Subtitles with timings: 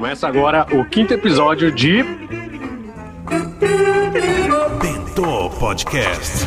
[0.00, 2.02] Começa agora o quinto episódio de.
[4.80, 6.46] Bentô Podcast.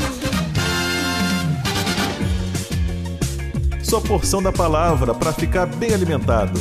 [3.84, 6.60] Sua porção da palavra para ficar bem alimentado.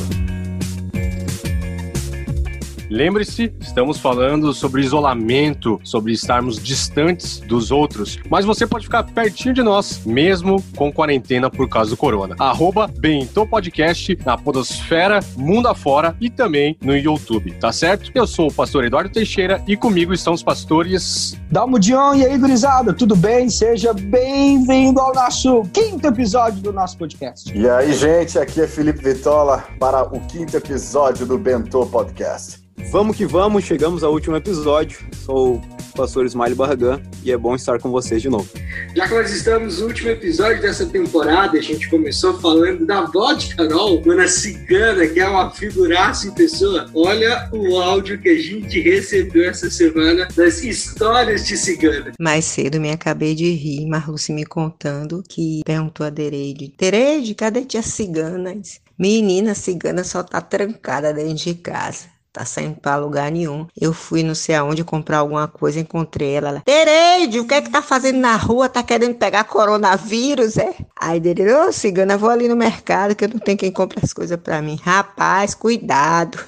[2.92, 9.54] Lembre-se, estamos falando sobre isolamento, sobre estarmos distantes dos outros, mas você pode ficar pertinho
[9.54, 12.36] de nós, mesmo com quarentena por causa do corona.
[12.38, 18.10] Arroba Bentô Podcast na Podosfera, Mundo Afora e também no YouTube, tá certo?
[18.14, 21.34] Eu sou o pastor Eduardo Teixeira e comigo estão os pastores.
[21.50, 23.48] Dalmo Dion, e aí, gurizada, tudo bem?
[23.48, 27.56] Seja bem-vindo ao nosso quinto episódio do nosso podcast.
[27.56, 32.61] E aí, gente, aqui é Felipe Vitola para o quinto episódio do Bentô Podcast.
[32.90, 34.98] Vamos que vamos, chegamos ao último episódio.
[35.24, 38.48] Sou o pastor Ismael Barragan e é bom estar com vocês de novo.
[38.94, 43.02] Já que nós estamos no último episódio dessa temporada, a gente começou falando da
[43.34, 46.90] de Carol, Dona Cigana, que é uma figuraça em pessoa.
[46.94, 52.12] Olha o áudio que a gente recebeu essa semana das histórias de Cigana.
[52.18, 57.64] Mais cedo me acabei de rir, Marluce me contando que perguntou a Dereide: Dereide, cadê
[57.64, 58.52] tia Cigana?
[58.98, 63.66] Menina cigana só tá trancada dentro de casa tá saindo pra lugar nenhum.
[63.78, 66.48] Eu fui não sei aonde comprar alguma coisa, encontrei ela.
[66.48, 68.68] ela Tereide, o que é que tá fazendo na rua?
[68.68, 70.74] Tá querendo pegar coronavírus, é?
[71.04, 73.98] Aí dele, ô oh, cigana, vou ali no mercado que eu não tenho quem compre
[74.00, 74.78] as coisas pra mim.
[74.80, 76.38] Rapaz, cuidado.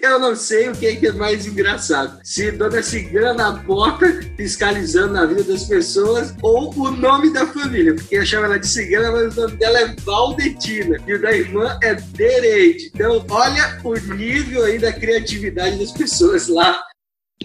[0.00, 2.20] Eu não sei o que é, é mais engraçado.
[2.22, 4.06] Se Dona Cigana na porta,
[4.36, 7.92] fiscalizando a vida das pessoas, ou o nome da família.
[7.92, 10.96] Porque eu chamo ela de cigana, mas o nome dela é Valdentina.
[11.08, 12.92] E o da irmã é Dereide.
[12.94, 16.80] Então, olha o nível aí da criatividade das pessoas lá.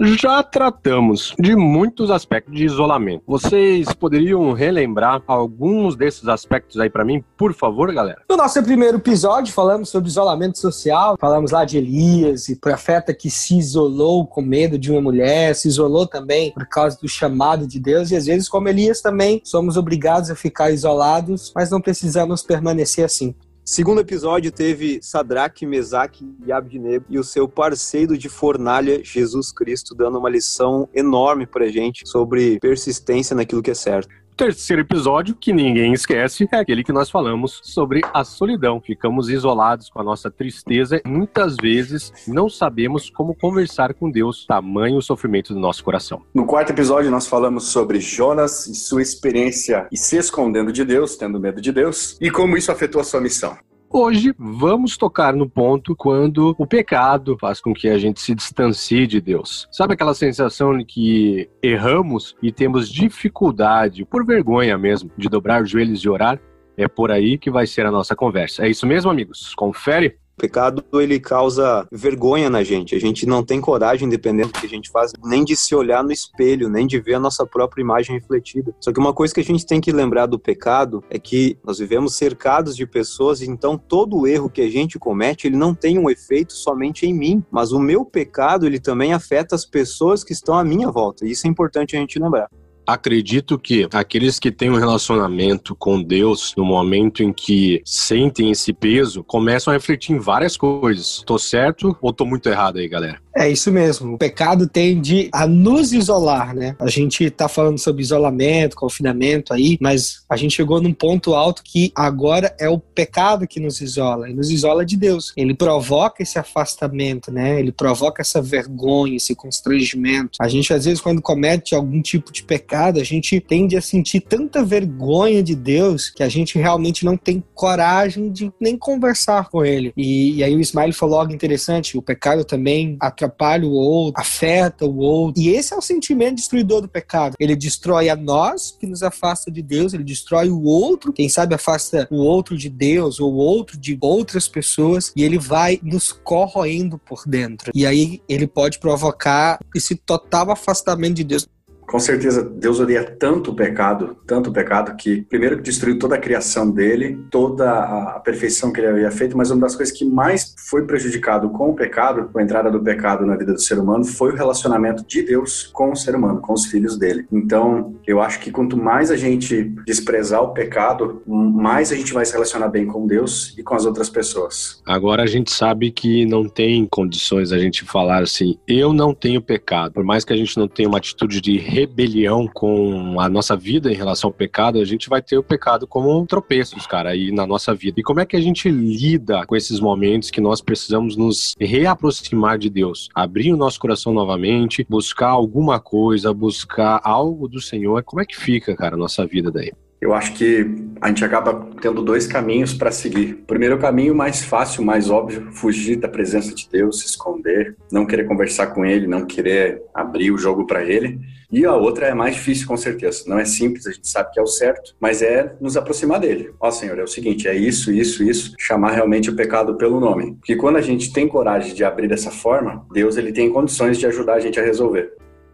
[0.01, 3.23] Já tratamos de muitos aspectos de isolamento.
[3.27, 8.21] Vocês poderiam relembrar alguns desses aspectos aí para mim, por favor, galera?
[8.29, 11.17] No nosso primeiro episódio, falamos sobre isolamento social.
[11.19, 15.67] Falamos lá de Elias e profeta que se isolou com medo de uma mulher, se
[15.67, 18.11] isolou também por causa do chamado de Deus.
[18.11, 23.03] E às vezes, como Elias também, somos obrigados a ficar isolados, mas não precisamos permanecer
[23.03, 23.35] assim.
[23.71, 29.93] Segundo episódio teve Sadraque, Mesaque e Abednego e o seu parceiro de fornalha, Jesus Cristo,
[29.93, 34.09] dando uma lição enorme pra gente sobre persistência naquilo que é certo
[34.39, 38.79] terceiro episódio, que ninguém esquece, é aquele que nós falamos sobre a solidão.
[38.79, 44.45] Ficamos isolados com a nossa tristeza e muitas vezes não sabemos como conversar com Deus,
[44.45, 46.21] tamanho o sofrimento do nosso coração.
[46.33, 51.17] No quarto episódio, nós falamos sobre Jonas e sua experiência e se escondendo de Deus,
[51.17, 53.57] tendo medo de Deus, e como isso afetou a sua missão.
[53.91, 59.07] Hoje vamos tocar no ponto quando o pecado faz com que a gente se distancie
[59.07, 59.67] de Deus.
[59.71, 65.71] Sabe aquela sensação de que erramos e temos dificuldade, por vergonha mesmo, de dobrar os
[65.71, 66.39] joelhos e orar?
[66.77, 68.63] É por aí que vai ser a nossa conversa.
[68.63, 69.55] É isso mesmo, amigos?
[69.55, 70.19] Confere?
[70.39, 72.95] Pecado ele causa vergonha na gente.
[72.95, 76.03] A gente não tem coragem, dependendo do que a gente faz, nem de se olhar
[76.03, 78.73] no espelho, nem de ver a nossa própria imagem refletida.
[78.79, 81.79] Só que uma coisa que a gente tem que lembrar do pecado é que nós
[81.79, 86.09] vivemos cercados de pessoas, então todo erro que a gente comete, ele não tem um
[86.09, 90.57] efeito somente em mim, mas o meu pecado, ele também afeta as pessoas que estão
[90.57, 91.27] à minha volta.
[91.27, 92.49] Isso é importante a gente lembrar.
[92.89, 98.73] Acredito que aqueles que têm um relacionamento com Deus, no momento em que sentem esse
[98.73, 101.21] peso, começam a refletir em várias coisas.
[101.23, 103.21] Tô certo ou tô muito errado aí, galera?
[103.35, 104.15] É isso mesmo.
[104.15, 106.75] O pecado tende a nos isolar, né?
[106.79, 111.61] A gente tá falando sobre isolamento, confinamento aí, mas a gente chegou num ponto alto
[111.63, 115.31] que agora é o pecado que nos isola, e nos isola de Deus.
[115.37, 117.59] Ele provoca esse afastamento, né?
[117.59, 120.31] Ele provoca essa vergonha, esse constrangimento.
[120.41, 123.81] A gente às vezes quando comete algum tipo de pecado pecado, a gente tende a
[123.81, 129.49] sentir tanta vergonha de Deus que a gente realmente não tem coragem de nem conversar
[129.49, 129.91] com Ele.
[129.97, 134.85] E, e aí o Ismael falou algo interessante: o pecado também atrapalha o outro, afeta
[134.85, 135.41] o outro.
[135.41, 137.35] E esse é o sentimento destruidor do pecado.
[137.39, 141.55] Ele destrói a nós, que nos afasta de Deus, ele destrói o outro, quem sabe
[141.55, 146.11] afasta o outro de Deus ou o outro de outras pessoas, e ele vai nos
[146.11, 147.71] corroendo por dentro.
[147.75, 151.47] E aí ele pode provocar esse total afastamento de Deus
[151.89, 156.19] com certeza Deus odeia tanto o pecado, tanto o pecado, que primeiro destruiu toda a
[156.19, 160.53] criação dele, toda a perfeição que ele havia feito, mas uma das coisas que mais
[160.69, 164.05] foi prejudicado com o pecado, com a entrada do pecado na vida do ser humano,
[164.05, 167.25] foi o relacionamento de Deus com o ser humano, com os filhos dele.
[167.31, 172.23] Então, eu acho que quanto mais a gente desprezar o pecado, mais a gente vai
[172.23, 174.79] se relacionar bem com Deus e com as outras pessoas.
[174.85, 179.41] Agora a gente sabe que não tem condições a gente falar assim, eu não tenho
[179.41, 183.55] pecado, por mais que a gente não tenha uma atitude de rebelião com a nossa
[183.55, 187.31] vida em relação ao pecado, a gente vai ter o pecado como tropeços, cara, aí
[187.31, 187.99] na nossa vida.
[187.99, 192.57] E como é que a gente lida com esses momentos que nós precisamos nos reaproximar
[192.57, 193.09] de Deus?
[193.15, 198.03] Abrir o nosso coração novamente, buscar alguma coisa, buscar algo do Senhor.
[198.03, 199.71] Como é que fica, cara, a nossa vida daí?
[200.01, 200.65] Eu acho que
[201.01, 203.33] a gente acaba tendo dois caminhos para seguir.
[203.33, 208.05] O primeiro caminho, mais fácil, mais óbvio, fugir da presença de Deus, se esconder, não
[208.05, 211.19] querer conversar com Ele, não querer abrir o jogo para Ele.
[211.51, 213.23] E a outra é mais difícil, com certeza.
[213.27, 216.53] Não é simples, a gente sabe que é o certo, mas é nos aproximar dele.
[216.59, 218.53] Ó, Senhor, é o seguinte, é isso, isso, isso.
[218.59, 220.35] Chamar realmente o pecado pelo nome.
[220.35, 224.05] Porque quando a gente tem coragem de abrir dessa forma, Deus ele tem condições de
[224.05, 225.11] ajudar a gente a resolver.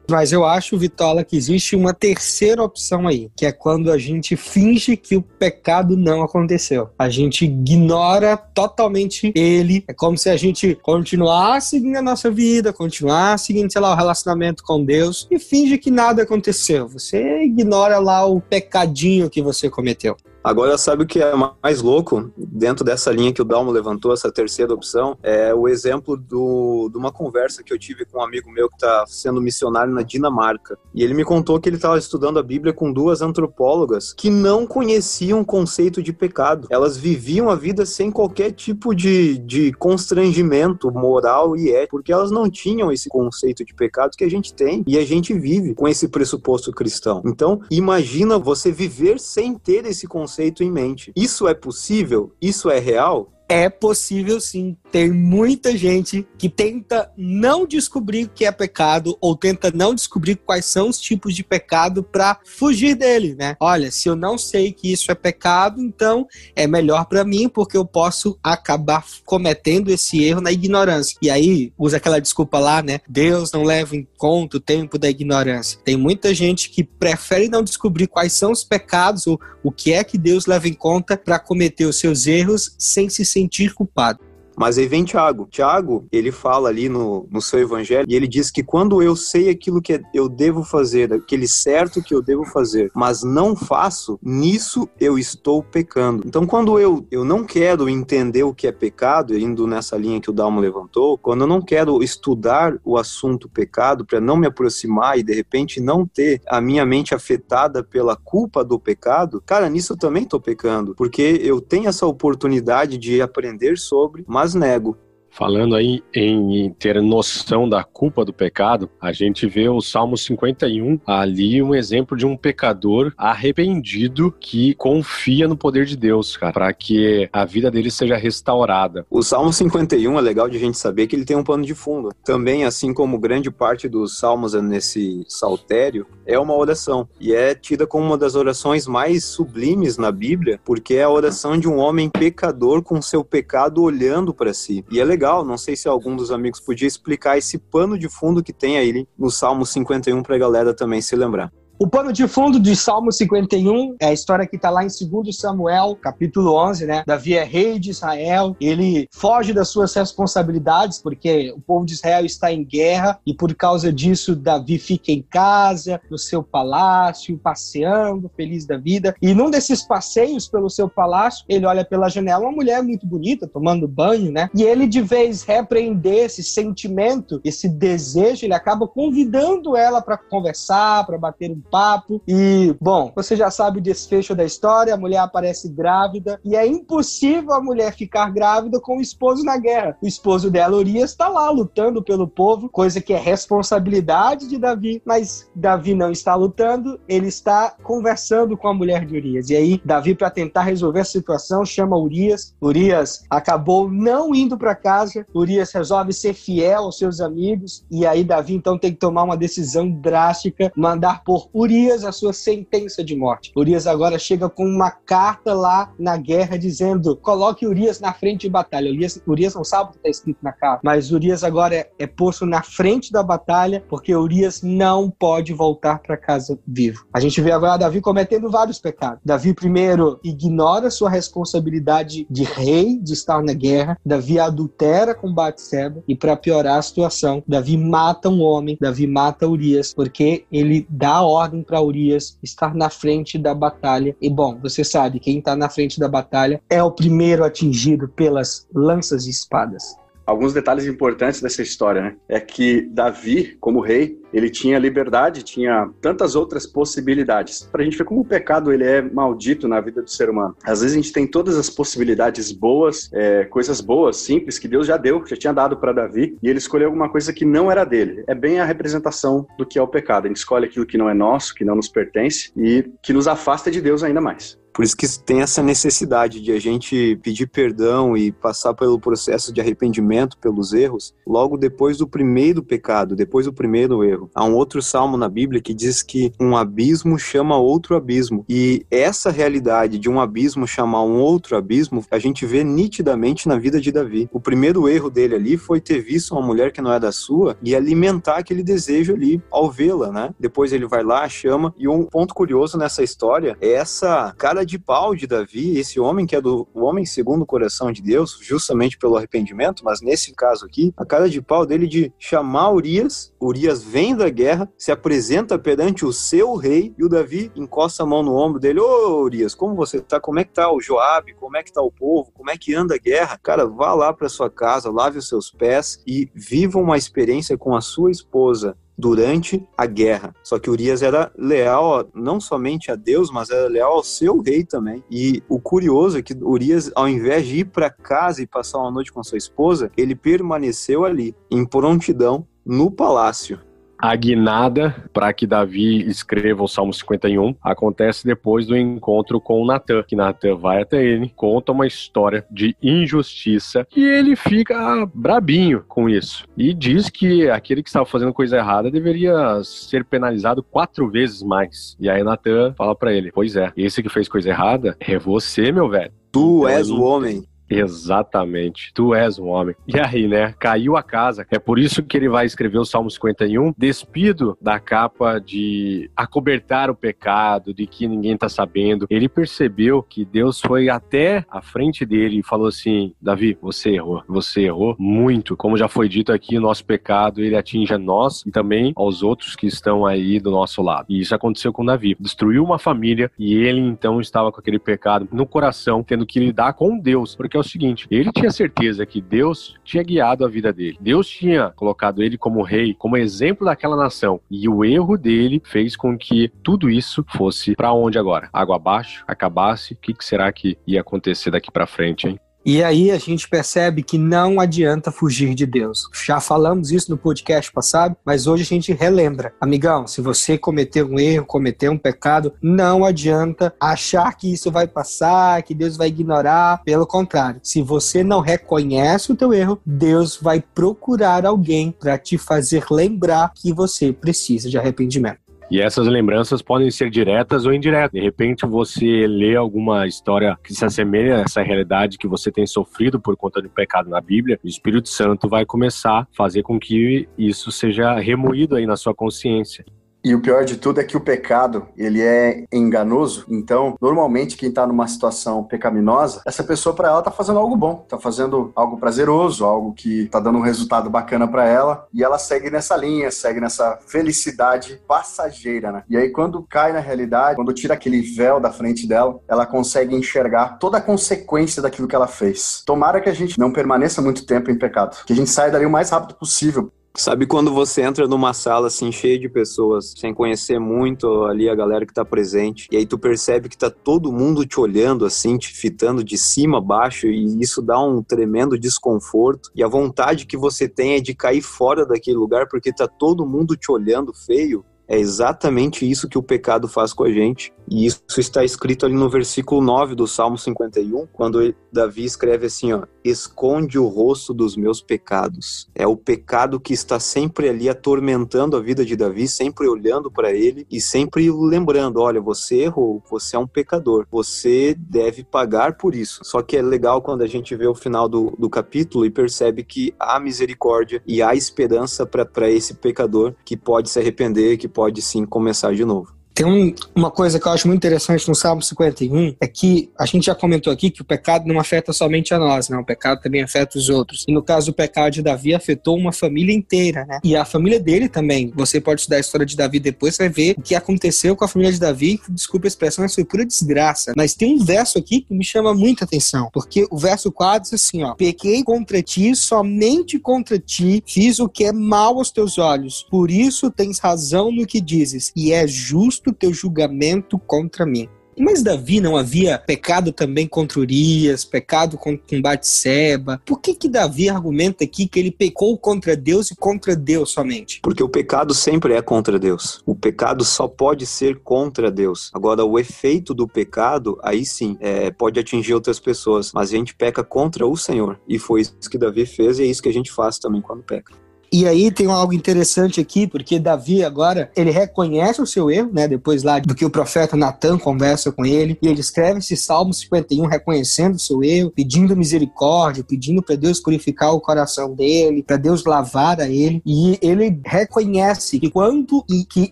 [0.09, 4.35] Mas eu acho, Vitola, que existe uma terceira opção aí, que é quando a gente
[4.35, 6.89] finge que o pecado não aconteceu.
[6.97, 9.83] A gente ignora totalmente ele.
[9.87, 13.95] É como se a gente continuasse seguindo a nossa vida, continuasse seguindo, sei lá, o
[13.95, 16.87] relacionamento com Deus e finge que nada aconteceu.
[16.87, 20.15] Você ignora lá o pecadinho que você cometeu.
[20.45, 21.33] Agora, sabe o que é
[21.63, 22.31] mais louco?
[22.37, 26.99] Dentro dessa linha que o Dalmo levantou, essa terceira opção, é o exemplo do, de
[26.99, 30.77] uma conversa que eu tive com um amigo meu que está sendo missionário na Dinamarca.
[30.93, 34.67] E ele me contou que ele estava estudando a Bíblia com duas antropólogas que não
[34.67, 36.67] conheciam o conceito de pecado.
[36.69, 42.29] Elas viviam a vida sem qualquer tipo de, de constrangimento moral e ético, porque elas
[42.29, 45.87] não tinham esse conceito de pecado que a gente tem e a gente vive com
[45.87, 47.23] esse pressuposto cristão.
[47.25, 51.13] Então, imagina você viver sem ter esse conceito conceito em mente.
[51.15, 52.35] Isso é possível?
[52.41, 53.31] Isso é real?
[53.47, 54.75] É possível sim.
[54.91, 60.35] Tem muita gente que tenta não descobrir o que é pecado ou tenta não descobrir
[60.35, 63.55] quais são os tipos de pecado para fugir dele, né?
[63.59, 67.77] Olha, se eu não sei que isso é pecado, então é melhor para mim porque
[67.77, 71.17] eu posso acabar cometendo esse erro na ignorância.
[71.21, 73.01] E aí usa aquela desculpa lá, né?
[73.07, 75.79] Deus não leva em conta o tempo da ignorância.
[75.83, 80.03] Tem muita gente que prefere não descobrir quais são os pecados ou o que é
[80.03, 84.19] que Deus leva em conta para cometer os seus erros sem se sentir culpado.
[84.55, 85.47] Mas aí vem Tiago.
[85.49, 89.49] Tiago, ele fala ali no, no seu evangelho, e ele diz que quando eu sei
[89.49, 94.87] aquilo que eu devo fazer, aquele certo que eu devo fazer, mas não faço, nisso
[94.99, 96.23] eu estou pecando.
[96.25, 100.29] Então, quando eu, eu não quero entender o que é pecado, indo nessa linha que
[100.29, 105.17] o Dalmo levantou, quando eu não quero estudar o assunto pecado para não me aproximar
[105.17, 109.93] e de repente não ter a minha mente afetada pela culpa do pecado, cara, nisso
[109.93, 114.95] eu também estou pecando, porque eu tenho essa oportunidade de aprender sobre, mas mas nego.
[115.31, 120.97] Falando aí em ter noção da culpa do pecado, a gente vê o Salmo 51
[121.05, 126.71] ali um exemplo de um pecador arrependido que confia no poder de Deus, cara, para
[126.71, 129.05] que a vida dele seja restaurada.
[129.09, 131.75] O Salmo 51 é legal de a gente saber que ele tem um pano de
[131.75, 132.13] fundo.
[132.23, 137.85] Também, assim como grande parte dos salmos nesse saltério, é uma oração e é tida
[137.85, 142.09] como uma das orações mais sublimes na Bíblia, porque é a oração de um homem
[142.09, 144.83] pecador com seu pecado olhando para si.
[144.89, 148.43] E é legal não sei se algum dos amigos podia explicar esse pano de fundo
[148.43, 151.51] que tem aí no Salmo 51 para a galera também se lembrar.
[151.77, 155.35] O pano de fundo de Salmo 51 é a história que está lá em 2
[155.35, 157.03] Samuel, capítulo 11, né?
[157.05, 162.25] Davi é rei de Israel, ele foge das suas responsabilidades, porque o povo de Israel
[162.25, 168.31] está em guerra, e por causa disso, Davi fica em casa, no seu palácio, passeando,
[168.37, 169.13] feliz da vida.
[169.21, 173.49] E num desses passeios pelo seu palácio, ele olha pela janela uma mulher muito bonita,
[173.49, 174.49] tomando banho, né?
[174.55, 181.05] E ele, de vez repreender esse sentimento, esse desejo, ele acaba convidando ela para conversar,
[181.05, 182.21] para bater um papo.
[182.27, 186.65] E, bom, você já sabe o desfecho da história: a mulher aparece grávida e é
[186.65, 189.97] impossível a mulher ficar grávida com o esposo na guerra.
[190.01, 195.01] O esposo dela, Urias, está lá lutando pelo povo, coisa que é responsabilidade de Davi,
[195.05, 199.49] mas Davi não está lutando, ele está conversando com a mulher de Urias.
[199.49, 202.55] E aí, Davi, para tentar resolver a situação, chama Urias.
[202.61, 208.23] Urias acabou não indo para casa, Urias resolve ser fiel aos seus amigos, e aí
[208.23, 213.15] Davi então tem que tomar uma decisão drástica, mandar por Urias a sua sentença de
[213.15, 213.53] morte.
[213.55, 218.49] Urias agora chega com uma carta lá na guerra dizendo: coloque Urias na frente de
[218.49, 218.91] batalha.
[218.91, 222.05] Urias, Urias não sabe o que está escrito na carta, mas Urias agora é, é
[222.05, 227.05] posto na frente da batalha porque Urias não pode voltar para casa vivo.
[227.13, 229.21] A gente vê agora Davi cometendo vários pecados.
[229.23, 233.97] Davi, primeiro, ignora sua responsabilidade de rei, de estar na guerra.
[234.05, 239.47] Davi adultera com Batseba e, para piorar a situação, Davi mata um homem, Davi mata
[239.47, 244.15] Urias porque ele dá ordem ordem para Urias estar na frente da batalha.
[244.19, 248.67] E bom, você sabe, quem está na frente da batalha é o primeiro atingido pelas
[248.73, 249.95] lanças e espadas.
[250.25, 252.15] Alguns detalhes importantes dessa história, né?
[252.27, 257.67] É que Davi, como rei, ele tinha liberdade, tinha tantas outras possibilidades.
[257.71, 260.55] Para a gente ver como o pecado ele é maldito na vida do ser humano.
[260.63, 264.87] Às vezes a gente tem todas as possibilidades boas, é, coisas boas, simples que Deus
[264.87, 267.85] já deu, já tinha dado para Davi, e ele escolheu alguma coisa que não era
[267.85, 268.23] dele.
[268.27, 270.25] É bem a representação do que é o pecado.
[270.25, 273.27] A gente escolhe aquilo que não é nosso, que não nos pertence e que nos
[273.27, 274.57] afasta de Deus ainda mais.
[274.75, 279.53] Por isso que tem essa necessidade de a gente pedir perdão e passar pelo processo
[279.53, 284.29] de arrependimento pelos erros logo depois do primeiro pecado, depois do primeiro erro.
[284.35, 288.43] Há um outro salmo na Bíblia que diz que um abismo chama outro abismo.
[288.49, 293.57] E essa realidade de um abismo chamar um outro abismo, a gente vê nitidamente na
[293.57, 294.29] vida de Davi.
[294.33, 297.55] O primeiro erro dele ali foi ter visto uma mulher que não é da sua
[297.63, 300.35] e alimentar aquele desejo ali ao vê-la, né?
[300.37, 301.73] Depois ele vai lá, chama.
[301.77, 306.25] E um ponto curioso nessa história é essa cara de pau de Davi, esse homem
[306.25, 310.33] que é do o homem segundo o coração de Deus, justamente pelo arrependimento, mas nesse
[310.33, 314.91] caso aqui, a cara de pau dele de chamar Urias, Urias vem da guerra, se
[314.91, 319.21] apresenta perante o seu rei e o Davi encosta a mão no ombro dele, ô
[319.21, 320.19] Urias, como você tá?
[320.19, 321.33] Como é que tá o Joabe?
[321.33, 322.31] Como é que tá o povo?
[322.33, 323.39] Como é que anda a guerra?
[323.41, 327.75] Cara, vá lá para sua casa, lave os seus pés e viva uma experiência com
[327.75, 330.33] a sua esposa durante a guerra.
[330.43, 334.63] Só que Urias era leal não somente a Deus, mas era leal ao seu rei
[334.63, 335.03] também.
[335.09, 338.91] E o curioso é que Urias, ao invés de ir para casa e passar uma
[338.91, 343.59] noite com sua esposa, ele permaneceu ali, em prontidão, no palácio
[344.05, 350.03] a guinada para que Davi escreva o Salmo 51 acontece depois do encontro com Natan,
[350.03, 356.07] que Natan vai até ele, conta uma história de injustiça e ele fica brabinho com
[356.07, 361.41] isso e diz que aquele que estava fazendo coisa errada deveria ser penalizado quatro vezes
[361.41, 361.97] mais.
[361.99, 365.71] E aí Natan fala para ele: Pois é, esse que fez coisa errada é você,
[365.71, 366.11] meu velho.
[366.31, 367.43] Tu então, és o homem.
[367.69, 368.91] Exatamente.
[368.93, 369.75] Tu és um homem.
[369.87, 370.53] E aí, né?
[370.59, 371.45] Caiu a casa.
[371.49, 376.89] É por isso que ele vai escrever o Salmo 51, despido da capa de acobertar
[376.89, 379.07] o pecado, de que ninguém tá sabendo.
[379.09, 384.23] Ele percebeu que Deus foi até a frente dele e falou assim: Davi, você errou.
[384.27, 385.57] Você errou muito.
[385.57, 389.23] Como já foi dito aqui, o nosso pecado ele atinge a nós e também aos
[389.23, 391.07] outros que estão aí do nosso lado.
[391.09, 392.15] E isso aconteceu com Davi.
[392.19, 396.73] Destruiu uma família e ele então estava com aquele pecado no coração, tendo que lidar
[396.73, 397.35] com Deus.
[397.35, 400.97] Porque que é o seguinte: ele tinha certeza que Deus tinha guiado a vida dele.
[400.99, 404.41] Deus tinha colocado ele como rei, como exemplo daquela nação.
[404.51, 408.49] E o erro dele fez com que tudo isso fosse para onde agora?
[408.51, 409.93] Água abaixo, acabasse.
[409.93, 412.39] O que, que será que ia acontecer daqui para frente, hein?
[412.65, 416.09] E aí a gente percebe que não adianta fugir de Deus.
[416.25, 419.53] Já falamos isso no podcast passado, mas hoje a gente relembra.
[419.61, 424.87] Amigão, se você cometeu um erro, cometeu um pecado, não adianta achar que isso vai
[424.87, 426.81] passar, que Deus vai ignorar.
[426.83, 432.35] Pelo contrário, se você não reconhece o teu erro, Deus vai procurar alguém para te
[432.35, 435.44] fazer lembrar que você precisa de arrependimento.
[435.69, 438.11] E essas lembranças podem ser diretas ou indiretas.
[438.11, 442.67] De repente você lê alguma história que se assemelha a essa realidade que você tem
[442.67, 446.79] sofrido por conta do pecado na Bíblia, o Espírito Santo vai começar a fazer com
[446.79, 449.83] que isso seja remoído aí na sua consciência.
[450.25, 453.45] E o pior de tudo é que o pecado, ele é enganoso.
[453.47, 458.03] Então, normalmente quem está numa situação pecaminosa, essa pessoa para ela tá fazendo algo bom,
[458.09, 462.39] tá fazendo algo prazeroso, algo que tá dando um resultado bacana para ela, e ela
[462.39, 466.03] segue nessa linha, segue nessa felicidade passageira, né?
[466.09, 470.15] E aí quando cai na realidade, quando tira aquele véu da frente dela, ela consegue
[470.15, 472.81] enxergar toda a consequência daquilo que ela fez.
[472.83, 475.85] Tomara que a gente não permaneça muito tempo em pecado, que a gente saia dali
[475.85, 480.33] o mais rápido possível, Sabe quando você entra numa sala assim cheia de pessoas, sem
[480.33, 484.33] conhecer muito ali a galera que tá presente, e aí tu percebe que tá todo
[484.33, 488.77] mundo te olhando assim, te fitando de cima a baixo, e isso dá um tremendo
[488.77, 493.07] desconforto, e a vontade que você tem é de cair fora daquele lugar porque tá
[493.07, 494.83] todo mundo te olhando feio.
[495.07, 497.73] É exatamente isso que o pecado faz com a gente.
[497.87, 502.93] E isso está escrito ali no versículo 9 do Salmo 51, quando Davi escreve assim,
[502.93, 505.87] ó: "Esconde o rosto dos meus pecados".
[505.93, 510.51] É o pecado que está sempre ali atormentando a vida de Davi, sempre olhando para
[510.51, 516.15] ele e sempre lembrando, olha, você errou, você é um pecador, você deve pagar por
[516.15, 516.39] isso.
[516.43, 519.83] Só que é legal quando a gente vê o final do, do capítulo e percebe
[519.83, 525.21] que há misericórdia e há esperança para esse pecador que pode se arrepender, que pode
[525.21, 526.33] sim começar de novo.
[526.55, 530.25] Tem um, uma coisa que eu acho muito interessante no Salmo 51, é que a
[530.25, 532.97] gente já comentou aqui que o pecado não afeta somente a nós, né?
[532.97, 534.45] O pecado também afeta os outros.
[534.47, 537.39] E no caso do pecado de Davi, afetou uma família inteira, né?
[537.43, 538.71] E a família dele também.
[538.73, 541.65] Você pode estudar a história de Davi depois, você vai ver o que aconteceu com
[541.65, 544.31] a família de Davi, desculpa a expressão, mas foi pura desgraça.
[544.37, 547.93] Mas tem um verso aqui que me chama muita atenção, porque o verso 4 diz
[547.93, 552.77] assim, ó, pequei contra ti, somente contra ti, fiz o que é mal aos teus
[552.77, 558.29] olhos, por isso tens razão no que dizes, e é justo teu julgamento contra mim.
[558.57, 563.61] Mas Davi não havia pecado também contra Urias, pecado com Batseba?
[563.65, 567.99] Por que que Davi argumenta aqui que ele pecou contra Deus e contra Deus somente?
[568.01, 570.01] Porque o pecado sempre é contra Deus.
[570.05, 572.49] O pecado só pode ser contra Deus.
[572.53, 576.71] Agora, o efeito do pecado, aí sim, é, pode atingir outras pessoas.
[576.73, 578.39] Mas a gente peca contra o Senhor.
[578.47, 581.03] E foi isso que Davi fez e é isso que a gente faz também quando
[581.03, 581.44] peca.
[581.75, 586.25] E aí tem algo interessante aqui, porque Davi agora, ele reconhece o seu erro, né?
[586.25, 590.13] Depois lá do que o profeta Natan conversa com ele, e ele escreve esse Salmo
[590.13, 595.75] 51 reconhecendo o seu erro, pedindo misericórdia, pedindo para Deus purificar o coração dele, para
[595.75, 599.91] Deus lavar a ele, e ele reconhece que quando e que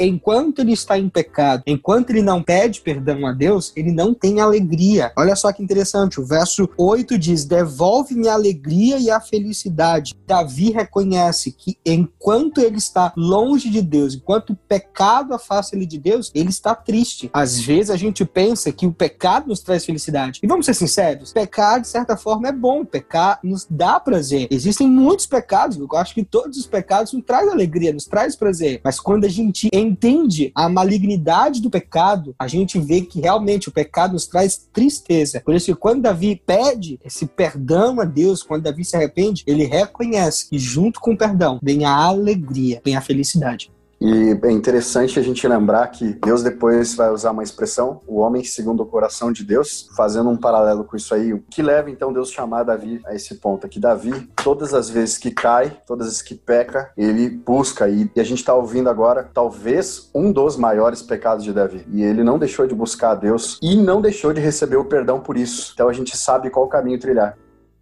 [0.00, 4.40] enquanto ele está em pecado, enquanto ele não pede perdão a Deus, ele não tem
[4.40, 5.12] alegria.
[5.16, 10.12] Olha só que interessante, o verso 8 diz: "Devolve-me a alegria e a felicidade".
[10.26, 15.84] Davi reconhece que que enquanto ele está longe de Deus, enquanto o pecado afasta ele
[15.84, 17.28] de Deus, ele está triste.
[17.32, 20.40] Às vezes a gente pensa que o pecado nos traz felicidade.
[20.42, 24.48] E vamos ser sinceros, pecar de certa forma é bom, pecar nos dá prazer.
[24.50, 28.80] Existem muitos pecados, eu acho que todos os pecados nos trazem alegria, nos traz prazer.
[28.82, 33.72] Mas quando a gente entende a malignidade do pecado, a gente vê que realmente o
[33.72, 35.42] pecado nos traz tristeza.
[35.44, 39.64] Por isso que quando Davi pede esse perdão a Deus, quando Davi se arrepende, ele
[39.64, 43.70] reconhece que junto com o perdão vem a alegria, vem a felicidade.
[44.00, 48.44] E é interessante a gente lembrar que Deus depois vai usar uma expressão, o homem
[48.44, 52.12] segundo o coração de Deus, fazendo um paralelo com isso aí, o que leva então
[52.12, 53.80] Deus chamar Davi a esse ponto aqui.
[53.80, 58.22] Davi, todas as vezes que cai, todas as vezes que peca, ele busca e, a
[58.22, 61.84] gente está ouvindo agora talvez um dos maiores pecados de Davi.
[61.92, 65.18] E ele não deixou de buscar a Deus e não deixou de receber o perdão
[65.18, 65.72] por isso.
[65.74, 67.36] Então a gente sabe qual caminho trilhar.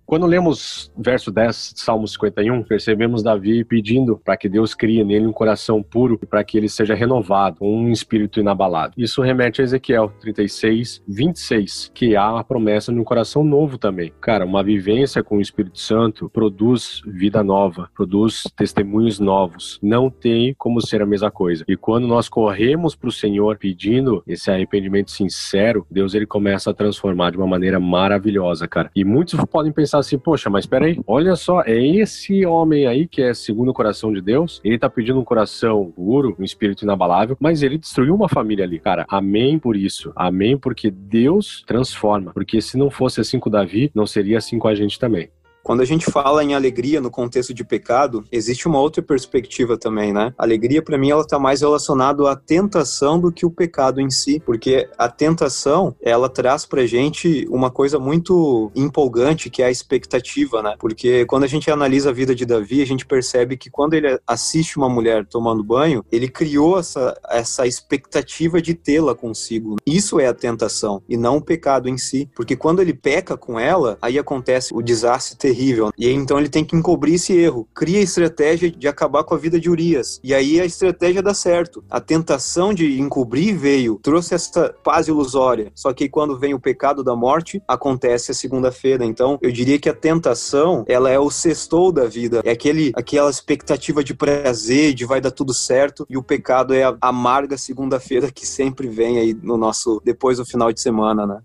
[0.07, 5.33] Quando lemos verso 10, Salmo 51, percebemos Davi pedindo para que Deus crie nele um
[5.33, 8.95] coração puro e para que ele seja renovado, um espírito inabalado.
[8.97, 14.13] Isso remete a Ezequiel 36, 26, que há a promessa de um coração novo também.
[14.21, 19.81] Cara, uma vivência com o Espírito Santo produz vida nova, produz testemunhos novos.
[19.83, 21.65] Não tem como ser a mesma coisa.
[21.67, 26.75] E quando nós corremos para o Senhor pedindo esse arrependimento sincero, Deus ele começa a
[26.75, 28.89] transformar de uma maneira maravilhosa, cara.
[28.95, 33.07] E muitos podem pensar pensar assim, poxa, mas peraí, olha só, é esse homem aí
[33.07, 36.85] que é segundo o coração de Deus, ele tá pedindo um coração puro, um espírito
[36.85, 38.79] inabalável, mas ele destruiu uma família ali.
[38.79, 40.13] Cara, amém por isso.
[40.15, 42.33] Amém porque Deus transforma.
[42.33, 45.29] Porque se não fosse assim com Davi, não seria assim com a gente também.
[45.67, 50.13] Quando a gente fala em alegria no contexto de pecado, existe uma outra perspectiva também,
[50.13, 50.33] né?
[50.39, 54.09] A alegria, para mim, ela está mais relacionada à tentação do que o pecado em
[54.09, 59.71] si, porque a tentação, ela traz pra gente uma coisa muito empolgante, que é a
[59.71, 60.77] expectativa, né?
[60.79, 64.21] Porque quando a gente analisa a vida de Davi, a gente percebe que quando ele
[64.25, 69.75] assiste uma mulher tomando banho, ele criou essa, essa expectativa de tê-la consigo.
[69.85, 73.59] Isso é a tentação, e não o pecado em si, porque quando ele peca com
[73.59, 75.91] ela, aí acontece o desastre terrível terrível.
[75.97, 77.67] E então ele tem que encobrir esse erro.
[77.75, 80.21] Cria a estratégia de acabar com a vida de Urias.
[80.23, 81.83] E aí a estratégia dá certo.
[81.91, 85.73] A tentação de encobrir veio, trouxe essa paz ilusória.
[85.75, 89.05] Só que quando vem o pecado da morte, acontece a segunda-feira.
[89.05, 92.43] Então, eu diria que a tentação, ela é o sextou da vida.
[92.45, 96.07] É aquele, aquela expectativa de prazer, de vai dar tudo certo.
[96.11, 100.45] E o pecado é a amarga segunda-feira que sempre vem aí no nosso, depois do
[100.45, 101.41] final de semana, né?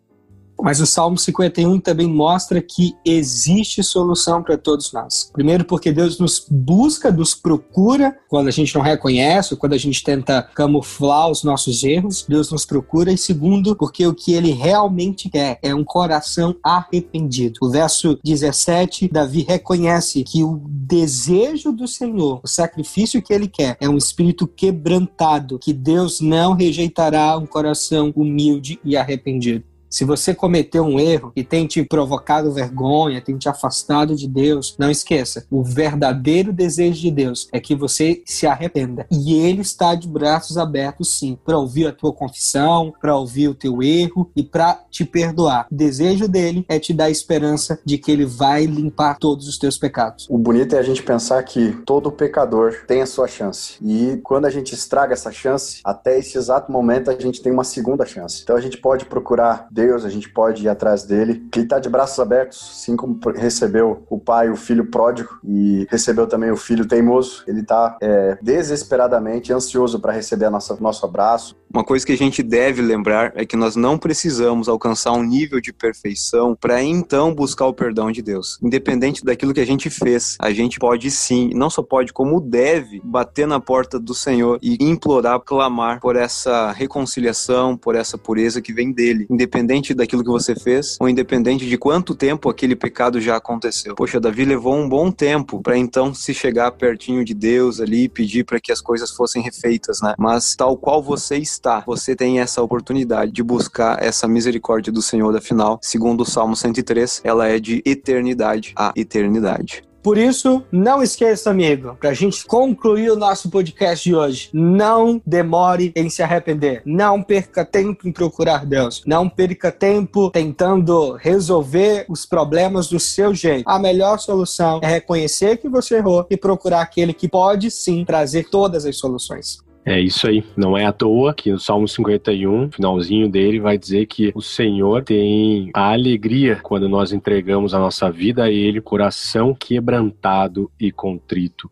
[0.60, 5.30] Mas o Salmo 51 também mostra que existe solução para todos nós.
[5.34, 10.04] Primeiro, porque Deus nos busca, nos procura quando a gente não reconhece, quando a gente
[10.04, 13.12] tenta camuflar os nossos erros, Deus nos procura.
[13.12, 17.60] E segundo, porque o que ele realmente quer é um coração arrependido.
[17.62, 23.78] O verso 17, Davi reconhece que o desejo do Senhor, o sacrifício que ele quer,
[23.80, 29.71] é um espírito quebrantado, que Deus não rejeitará um coração humilde e arrependido.
[29.92, 34.74] Se você cometeu um erro e tem te provocado vergonha, tem te afastado de Deus,
[34.80, 39.06] não esqueça, o verdadeiro desejo de Deus é que você se arrependa.
[39.12, 43.54] E ele está de braços abertos sim, para ouvir a tua confissão, para ouvir o
[43.54, 45.68] teu erro e para te perdoar.
[45.70, 49.78] O desejo dele é te dar esperança de que ele vai limpar todos os teus
[49.78, 50.26] pecados.
[50.30, 53.76] O bonito é a gente pensar que todo pecador tem a sua chance.
[53.82, 57.66] E quando a gente estraga essa chance, até esse exato momento a gente tem uma
[57.66, 58.42] segunda chance.
[58.42, 61.44] Então a gente pode procurar Deus, a gente pode ir atrás dele.
[61.56, 66.28] Ele está de braços abertos, assim como recebeu o pai, o filho pródigo e recebeu
[66.28, 67.44] também o filho teimoso.
[67.48, 71.56] Ele está é, desesperadamente ansioso para receber a nossa, nosso abraço.
[71.74, 75.62] Uma coisa que a gente deve lembrar é que nós não precisamos alcançar um nível
[75.62, 78.60] de perfeição para então buscar o perdão de Deus.
[78.62, 83.02] Independente daquilo que a gente fez, a gente pode sim, não só pode, como deve
[83.02, 88.74] bater na porta do Senhor e implorar, clamar por essa reconciliação, por essa pureza que
[88.74, 93.38] vem dele, independente daquilo que você fez ou independente de quanto tempo aquele pecado já
[93.38, 93.96] aconteceu.
[93.96, 98.10] Poxa, Davi levou um bom tempo para então se chegar pertinho de Deus ali e
[98.10, 100.14] pedir para que as coisas fossem refeitas, né?
[100.18, 105.02] Mas tal qual você está está, você tem essa oportunidade de buscar essa misericórdia do
[105.02, 109.84] Senhor, afinal, segundo o Salmo 103, ela é de eternidade a eternidade.
[110.04, 115.22] Por isso, não esqueça, amigo, para a gente concluir o nosso podcast de hoje, não
[115.26, 116.82] demore em se arrepender.
[116.86, 119.04] Não perca tempo em procurar Deus.
[119.06, 123.68] Não perca tempo tentando resolver os problemas do seu jeito.
[123.68, 128.50] A melhor solução é reconhecer que você errou e procurar aquele que pode sim trazer
[128.50, 129.60] todas as soluções.
[129.84, 130.44] É isso aí.
[130.56, 135.04] Não é à toa que no Salmo 51, finalzinho dele, vai dizer que o Senhor
[135.04, 141.70] tem a alegria quando nós entregamos a nossa vida a Ele, coração quebrantado e contrito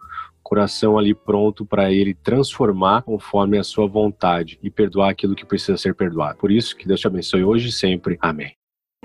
[0.49, 5.77] coração ali pronto para ele transformar conforme a sua vontade e perdoar aquilo que precisa
[5.77, 6.39] ser perdoado.
[6.39, 8.17] Por isso, que Deus te abençoe hoje e sempre.
[8.19, 8.58] Amém.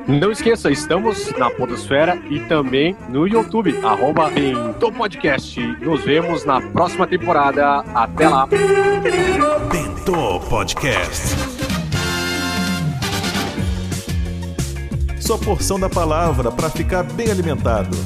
[0.07, 4.29] Não esqueça, estamos na Podosfera e também no YouTube, arroba
[4.93, 5.59] Podcast.
[5.81, 7.79] Nos vemos na próxima temporada.
[7.95, 8.47] Até lá.
[8.47, 11.37] Bento Podcast.
[15.19, 17.97] Sua porção da palavra para ficar bem alimentado.